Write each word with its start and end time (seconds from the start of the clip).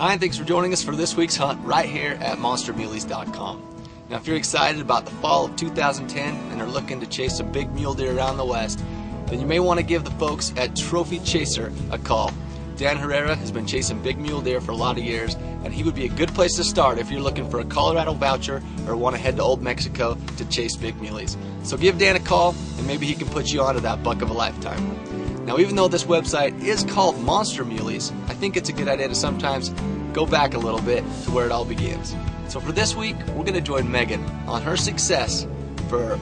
Hi, 0.00 0.12
and 0.12 0.20
thanks 0.20 0.38
for 0.38 0.44
joining 0.44 0.72
us 0.72 0.82
for 0.82 0.96
this 0.96 1.14
week's 1.14 1.36
hunt 1.36 1.62
right 1.62 1.86
here 1.86 2.16
at 2.22 2.38
monstermuleys.com. 2.38 3.84
Now, 4.08 4.16
if 4.16 4.26
you're 4.26 4.38
excited 4.38 4.80
about 4.80 5.04
the 5.04 5.10
fall 5.16 5.44
of 5.44 5.56
2010 5.56 6.36
and 6.50 6.62
are 6.62 6.66
looking 6.66 7.00
to 7.00 7.06
chase 7.06 7.36
some 7.36 7.52
big 7.52 7.70
mule 7.72 7.92
deer 7.92 8.16
around 8.16 8.38
the 8.38 8.44
West, 8.46 8.82
then 9.26 9.40
you 9.40 9.46
may 9.46 9.60
want 9.60 9.78
to 9.78 9.84
give 9.84 10.04
the 10.04 10.10
folks 10.12 10.54
at 10.56 10.74
Trophy 10.74 11.18
Chaser 11.18 11.70
a 11.90 11.98
call. 11.98 12.32
Dan 12.78 12.96
Herrera 12.96 13.36
has 13.36 13.52
been 13.52 13.66
chasing 13.66 14.02
big 14.02 14.16
mule 14.16 14.40
deer 14.40 14.62
for 14.62 14.70
a 14.70 14.74
lot 14.74 14.96
of 14.96 15.04
years, 15.04 15.34
and 15.64 15.74
he 15.74 15.82
would 15.82 15.94
be 15.94 16.06
a 16.06 16.08
good 16.08 16.30
place 16.30 16.56
to 16.56 16.64
start 16.64 16.96
if 16.96 17.10
you're 17.10 17.20
looking 17.20 17.50
for 17.50 17.60
a 17.60 17.64
Colorado 17.66 18.14
voucher 18.14 18.62
or 18.86 18.96
want 18.96 19.14
to 19.14 19.20
head 19.20 19.36
to 19.36 19.42
Old 19.42 19.60
Mexico 19.60 20.16
to 20.38 20.44
chase 20.46 20.76
big 20.76 20.98
muleys. 20.98 21.36
So 21.62 21.76
give 21.76 21.98
Dan 21.98 22.16
a 22.16 22.20
call, 22.20 22.54
and 22.78 22.86
maybe 22.86 23.04
he 23.04 23.14
can 23.14 23.28
put 23.28 23.52
you 23.52 23.60
onto 23.60 23.80
that 23.80 24.02
buck 24.02 24.22
of 24.22 24.30
a 24.30 24.32
lifetime. 24.32 25.09
Now, 25.44 25.58
even 25.58 25.74
though 25.74 25.88
this 25.88 26.04
website 26.04 26.62
is 26.62 26.84
called 26.84 27.18
Monster 27.20 27.64
Muleys, 27.64 28.12
I 28.28 28.34
think 28.34 28.56
it's 28.56 28.68
a 28.68 28.72
good 28.72 28.88
idea 28.88 29.08
to 29.08 29.14
sometimes 29.14 29.70
go 30.12 30.26
back 30.26 30.54
a 30.54 30.58
little 30.58 30.82
bit 30.82 31.02
to 31.24 31.30
where 31.30 31.46
it 31.46 31.52
all 31.52 31.64
begins. 31.64 32.14
So 32.48 32.60
for 32.60 32.72
this 32.72 32.94
week, 32.94 33.16
we're 33.28 33.44
going 33.44 33.54
to 33.54 33.60
join 33.60 33.90
Megan 33.90 34.24
on 34.46 34.62
her 34.62 34.76
success 34.76 35.46
for 35.88 36.18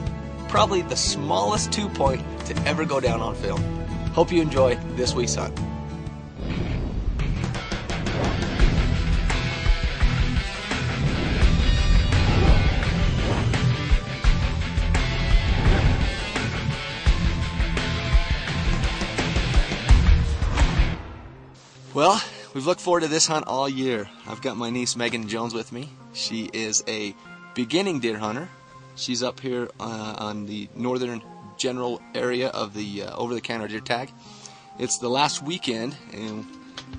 probably 0.47 0.81
the 0.83 0.95
smallest 0.95 1.71
two 1.71 1.89
point 1.89 2.23
to 2.45 2.55
ever 2.67 2.85
go 2.85 2.99
down 2.99 3.21
on 3.21 3.35
film. 3.35 3.61
Hope 4.13 4.31
you 4.31 4.41
enjoy 4.41 4.75
this 4.95 5.13
week's 5.13 5.35
hunt. 5.35 5.57
Well, 21.99 22.23
we've 22.53 22.65
looked 22.65 22.79
forward 22.79 23.01
to 23.01 23.09
this 23.09 23.27
hunt 23.27 23.45
all 23.47 23.67
year. 23.67 24.07
I've 24.25 24.41
got 24.41 24.55
my 24.55 24.69
niece 24.69 24.95
Megan 24.95 25.27
Jones 25.27 25.53
with 25.53 25.73
me. 25.73 25.89
She 26.13 26.49
is 26.53 26.81
a 26.87 27.13
beginning 27.55 27.99
deer 27.99 28.17
hunter. 28.17 28.47
She's 28.95 29.21
up 29.21 29.41
here 29.41 29.67
uh, 29.81 30.15
on 30.17 30.45
the 30.45 30.69
northern 30.73 31.21
general 31.57 32.01
area 32.15 32.47
of 32.47 32.73
the 32.73 33.03
uh, 33.03 33.17
over-the-counter 33.17 33.67
deer 33.67 33.81
tag. 33.81 34.13
It's 34.77 34.99
the 34.99 35.09
last 35.09 35.43
weekend, 35.43 35.97
and 36.13 36.45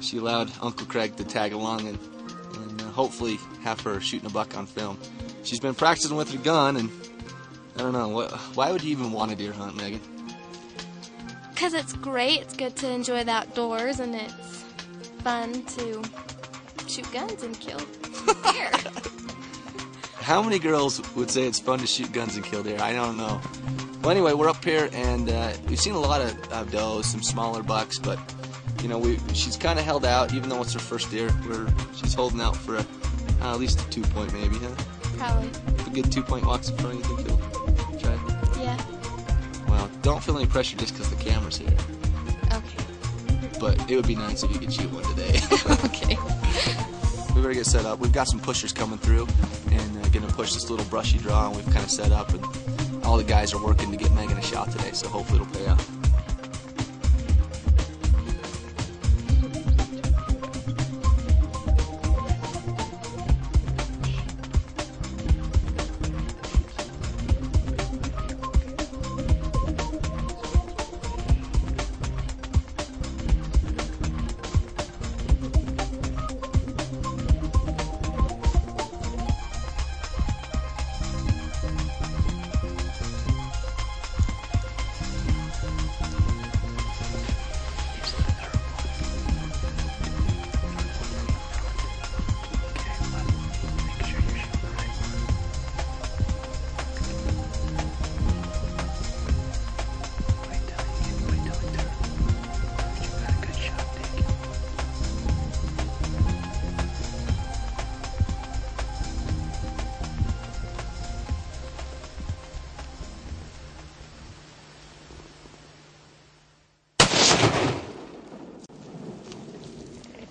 she 0.01 0.19
allowed 0.19 0.53
Uncle 0.61 0.87
Craig 0.87 1.17
to 1.17 1.25
tag 1.25 1.55
along 1.55 1.89
and, 1.89 1.99
and 2.57 2.83
uh, 2.83 2.85
hopefully 2.91 3.39
have 3.63 3.81
her 3.81 4.03
shooting 4.03 4.27
a 4.27 4.31
buck 4.31 4.55
on 4.55 4.67
film. 4.67 4.99
She's 5.45 5.61
been 5.61 5.75
practicing 5.75 6.15
with 6.15 6.31
her 6.31 6.39
gun, 6.41 6.77
and 6.77 6.91
I 7.77 7.79
don't 7.79 7.95
know. 7.95 8.09
What, 8.09 8.33
why 8.55 8.71
would 8.71 8.85
you 8.85 8.91
even 8.91 9.13
want 9.13 9.33
a 9.33 9.35
deer 9.35 9.55
hunt, 9.55 9.79
Megan? 9.79 10.03
Because 11.55 11.73
it's 11.73 11.95
great. 11.95 12.43
It's 12.43 12.55
good 12.55 12.77
to 12.77 12.91
enjoy 12.91 13.25
the 13.25 13.31
outdoors, 13.31 13.99
and 13.99 14.15
it's 14.15 14.50
fun 15.21 15.63
to 15.65 16.03
shoot 16.87 17.11
guns 17.13 17.43
and 17.43 17.59
kill 17.61 17.79
deer. 18.53 18.71
How 20.15 20.43
many 20.43 20.59
girls 20.59 21.01
would 21.15 21.31
say 21.31 21.47
it's 21.47 21.59
fun 21.59 21.79
to 21.81 21.87
shoot 21.87 22.13
guns 22.13 22.37
and 22.37 22.45
kill 22.45 22.63
deer? 22.63 22.79
I 22.81 22.93
don't 22.93 23.17
know. 23.17 23.41
Well, 24.03 24.11
anyway, 24.11 24.33
we're 24.33 24.49
up 24.49 24.65
here 24.65 24.89
and 24.93 25.29
uh, 25.29 25.53
we've 25.69 25.79
seen 25.79 25.95
a 25.95 25.99
lot 26.01 26.23
of 26.23 26.53
uh, 26.53 26.65
does, 26.65 27.07
some 27.07 27.23
smaller 27.23 27.63
bucks, 27.63 27.99
but 27.99 28.19
you 28.83 28.89
know, 28.89 28.99
we 28.99 29.19
she's 29.35 29.57
kind 29.57 29.79
of 29.79 29.85
held 29.85 30.07
out, 30.07 30.33
even 30.33 30.49
though 30.49 30.63
it's 30.63 30.73
her 30.73 30.79
first 30.79 31.11
deer. 31.11 31.31
We're 31.47 31.69
she's 31.95 32.15
holding 32.15 32.41
out 32.41 32.57
for 32.57 32.77
a, 32.77 32.87
uh, 33.43 33.53
at 33.53 33.61
least 33.61 33.81
a 33.81 33.91
two 33.91 34.03
point, 34.03 34.33
maybe, 34.33 34.57
huh? 34.57 34.75
Probably. 35.19 35.51
A 35.87 35.91
good 35.91 36.11
two 36.11 36.23
point 36.23 36.47
walks 36.47 36.71
in 36.71 36.79
front, 36.79 36.97
you 36.97 37.03
think 37.03 37.29
you'll 37.29 37.99
try? 37.99 38.63
Yeah. 38.63 38.81
Well, 39.69 39.91
don't 40.01 40.23
feel 40.23 40.39
any 40.39 40.47
pressure 40.47 40.79
just 40.79 40.95
because 40.95 41.11
the 41.11 41.23
camera's 41.23 41.59
here. 41.59 41.77
But 43.61 43.91
it 43.91 43.95
would 43.95 44.07
be 44.07 44.17
nice 44.17 44.43
if 44.43 44.51
you 44.51 44.59
could 44.59 44.73
shoot 44.73 44.91
one 44.91 45.05
today. 45.05 45.39
okay. 45.85 46.17
we 47.35 47.43
better 47.43 47.55
get 47.55 47.67
set 47.67 47.85
up. 47.85 47.99
We've 47.99 48.13
got 48.13 48.27
some 48.27 48.41
pushers 48.41 48.73
coming 48.73 48.99
through 48.99 49.29
and 49.71 49.99
uh, 49.99 50.09
going 50.09 50.27
to 50.27 50.33
push 50.33 50.55
this 50.55 50.71
little 50.71 50.87
brushy 50.87 51.19
draw, 51.19 51.49
and 51.49 51.57
we've 51.57 51.67
kind 51.67 51.85
of 51.85 51.91
set 51.91 52.11
up. 52.11 52.31
And 52.31 53.05
all 53.05 53.19
the 53.19 53.25
guys 53.25 53.53
are 53.53 53.63
working 53.63 53.91
to 53.91 53.97
get 53.99 54.11
Megan 54.13 54.39
a 54.39 54.43
shot 54.43 54.71
today, 54.73 54.93
so 54.93 55.09
hopefully 55.09 55.43
it'll 55.43 55.55
pay 55.55 55.67
off. 55.69 56.00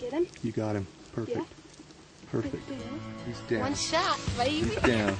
Get 0.09 0.22
him. 0.22 0.28
You 0.42 0.52
got 0.52 0.75
him. 0.75 0.88
Perfect. 1.14 1.38
Yeah. 1.38 1.44
Perfect. 2.31 2.64
He's 3.28 3.40
down. 3.42 3.59
One 3.59 3.75
shot, 3.75 4.20
baby. 4.38 4.70
He's 4.70 4.75
down. 4.78 5.16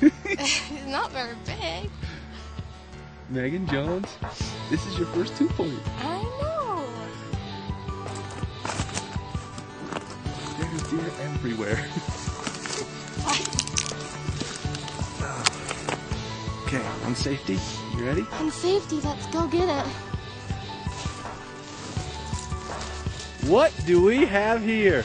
He's 0.00 0.86
not 0.86 1.10
very 1.12 1.34
big. 1.44 1.90
Megan 3.28 3.66
Jones, 3.66 4.08
this 4.70 4.86
is 4.86 4.96
your 4.98 5.06
first 5.08 5.36
two 5.36 5.48
point. 5.48 5.78
I 5.98 6.22
know. 6.40 6.86
There's 10.58 10.82
deer 10.90 11.12
everywhere. 11.24 11.84
okay, 16.64 16.82
on 17.04 17.14
safety. 17.14 17.58
You 17.98 18.06
ready? 18.06 18.26
On 18.40 18.50
safety, 18.50 19.00
let's 19.02 19.26
go 19.26 19.46
get 19.48 19.68
it. 19.68 20.13
What 23.46 23.74
do 23.84 24.02
we 24.02 24.24
have 24.24 24.62
here? 24.62 25.04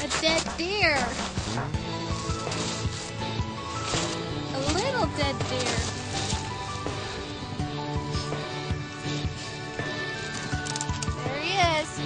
A 0.00 0.08
dead 0.22 0.42
deer. 0.56 0.96
A 4.54 4.60
little 4.72 5.06
dead 5.18 5.36
deer. 5.50 5.76
There 11.24 11.40
he 11.42 11.58
is. 11.78 12.00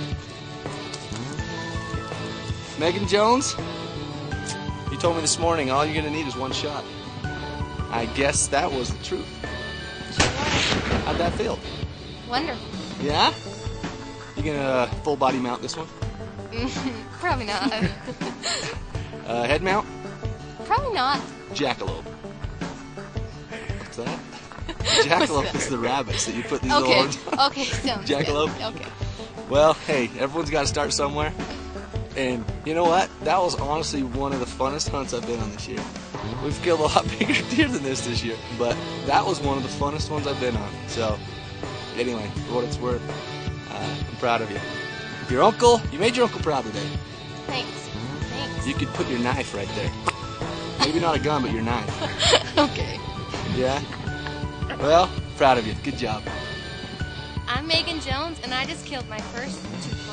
Megan 2.80 3.06
Jones, 3.06 3.54
you 4.90 4.98
told 4.98 5.14
me 5.14 5.20
this 5.20 5.38
morning 5.38 5.70
all 5.70 5.84
you're 5.84 5.94
going 5.94 6.06
to 6.06 6.10
need 6.10 6.26
is 6.26 6.34
one 6.34 6.50
shot. 6.50 6.84
I 7.92 8.06
guess 8.16 8.48
that 8.48 8.68
was 8.72 8.90
the 8.92 9.04
truth. 9.04 9.28
How'd 11.04 11.18
that 11.18 11.32
feel? 11.34 11.56
Wonderful. 12.28 12.66
Yeah? 13.00 13.32
You 14.40 14.52
gonna 14.54 14.64
uh, 14.64 14.86
full 15.02 15.16
body 15.16 15.38
mount 15.38 15.60
this 15.60 15.76
one? 15.76 15.86
Probably 17.20 17.44
not. 17.44 17.72
Uh, 19.26 19.44
head 19.44 19.62
mount? 19.62 19.86
Probably 20.64 20.92
not. 20.92 21.20
Jackalope. 21.52 22.02
What's 23.78 23.96
that? 23.96 24.18
Jackalope 25.04 25.54
is 25.54 25.68
the 25.68 25.78
rabbits 25.78 26.26
that 26.26 26.34
you 26.34 26.42
put 26.42 26.62
these 26.62 26.72
Okay. 26.72 27.02
little. 27.02 27.40
Okay. 27.46 27.64
Good. 27.64 28.06
Jackalope? 28.08 28.74
Okay. 28.74 28.86
Well, 29.48 29.74
hey, 29.74 30.10
everyone's 30.18 30.50
got 30.50 30.62
to 30.62 30.66
start 30.66 30.92
somewhere. 30.92 31.32
And 32.16 32.44
you 32.64 32.74
know 32.74 32.82
what? 32.82 33.08
That 33.22 33.38
was 33.38 33.54
honestly 33.60 34.02
one 34.02 34.32
of 34.32 34.40
the 34.40 34.46
funnest 34.46 34.88
hunts 34.88 35.14
I've 35.14 35.24
been 35.28 35.38
on 35.38 35.52
this 35.52 35.68
year. 35.68 35.80
We've 36.42 36.60
killed 36.62 36.80
a 36.80 36.84
lot 36.84 37.06
bigger 37.18 37.34
deer 37.50 37.68
than 37.68 37.84
this 37.84 38.04
this 38.04 38.24
year, 38.24 38.36
but 38.58 38.76
that 39.06 39.24
was 39.24 39.38
one 39.40 39.58
of 39.58 39.62
the 39.62 39.68
funnest 39.68 40.10
ones 40.10 40.26
I've 40.26 40.40
been 40.40 40.56
on. 40.56 40.72
So, 40.88 41.16
anyway, 41.96 42.28
for 42.48 42.54
what 42.56 42.64
it's 42.64 42.78
worth, 42.78 43.02
proud 44.20 44.42
of 44.42 44.50
you. 44.50 44.60
Your 45.30 45.42
uncle, 45.42 45.80
you 45.90 45.98
made 45.98 46.14
your 46.14 46.26
uncle 46.26 46.42
proud 46.42 46.64
today. 46.64 46.86
Thanks. 47.46 47.70
Thanks. 48.28 48.66
You 48.66 48.74
could 48.74 48.88
put 48.88 49.08
your 49.08 49.18
knife 49.18 49.54
right 49.54 49.68
there. 49.74 49.90
Maybe 50.80 51.00
not 51.00 51.16
a 51.16 51.18
gun, 51.18 51.40
but 51.40 51.52
your 51.52 51.62
knife. 51.62 52.58
okay. 52.58 52.98
Yeah? 53.56 53.82
Well, 54.78 55.10
proud 55.36 55.56
of 55.56 55.66
you. 55.66 55.74
Good 55.82 55.96
job. 55.96 56.22
I'm 57.48 57.66
Megan 57.66 58.00
Jones, 58.00 58.38
and 58.44 58.52
I 58.52 58.66
just 58.66 58.84
killed 58.84 59.08
my 59.08 59.18
first 59.18 59.58
two. 59.82 60.09